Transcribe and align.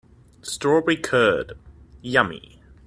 Strawberry 0.41 0.97
curd, 0.97 1.53
yummy! 2.01 2.59